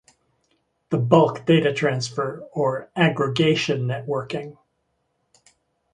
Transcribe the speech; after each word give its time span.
The 0.89 0.97
"bulk 0.97 1.45
data 1.45 1.71
transfer" 1.75 2.43
or 2.53 2.89
aggregation 2.95 3.81
networking. 3.83 4.57